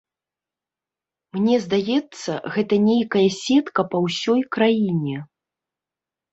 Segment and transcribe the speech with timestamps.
[1.37, 5.17] Мне здаецца, гэта нейкая сетка па ўсёй краіне.